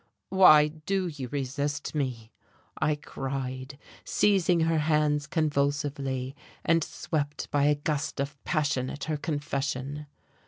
"Why 0.29 0.69
do 0.69 1.05
you 1.09 1.27
resist 1.27 1.93
me?" 1.93 2.31
I 2.81 2.95
cried, 2.95 3.77
seizing 4.03 4.61
her 4.61 4.79
hands 4.79 5.27
convulsively, 5.27 6.35
and 6.65 6.83
swept 6.83 7.51
by 7.51 7.65
a 7.65 7.75
gust 7.75 8.19
of 8.19 8.43
passion 8.43 8.89
at 8.89 9.03
her 9.03 9.17
confession. 9.17 10.07